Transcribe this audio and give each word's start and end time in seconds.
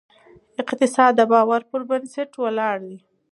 اقتصاد 0.61 1.11
د 1.17 1.21
باور 1.31 1.61
پر 1.69 1.81
بنسټ 1.89 2.31
ولاړ 2.43 2.77
دی. 2.87 2.97